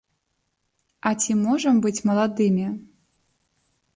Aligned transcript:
А 1.09 1.11
ці 1.25 1.31
можам 1.41 1.75
быць 1.85 2.03
маладымі? 2.11 2.65